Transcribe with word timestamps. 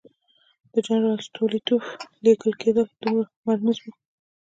د 0.73 0.75
جنرال 0.87 1.19
ستولیتوف 1.27 1.85
لېږل 2.23 2.53
کېدل 2.61 2.85
دومره 3.03 3.25
مرموز 3.47 3.77
وو. 3.81 3.91